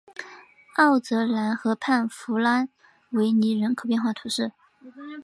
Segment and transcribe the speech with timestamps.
[0.77, 2.67] 奥泽兰河畔弗拉
[3.11, 4.51] 维尼人口变化图示